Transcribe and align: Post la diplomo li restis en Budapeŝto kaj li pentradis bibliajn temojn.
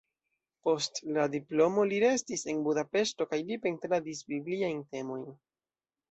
Post 0.67 0.95
la 1.17 1.25
diplomo 1.33 1.83
li 1.91 1.99
restis 2.03 2.45
en 2.53 2.63
Budapeŝto 2.67 3.27
kaj 3.33 3.39
li 3.51 3.57
pentradis 3.65 4.23
bibliajn 4.33 4.81
temojn. 4.95 5.29